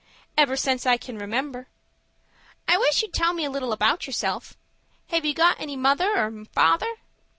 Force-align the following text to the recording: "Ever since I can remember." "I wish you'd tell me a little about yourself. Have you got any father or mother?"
"Ever 0.35 0.55
since 0.57 0.87
I 0.87 0.97
can 0.97 1.19
remember." 1.19 1.67
"I 2.67 2.75
wish 2.75 3.03
you'd 3.03 3.13
tell 3.13 3.33
me 3.33 3.45
a 3.45 3.51
little 3.51 3.71
about 3.71 4.07
yourself. 4.07 4.57
Have 5.09 5.25
you 5.25 5.35
got 5.35 5.61
any 5.61 5.77
father 5.79 6.17
or 6.17 6.31
mother?" 6.55 6.91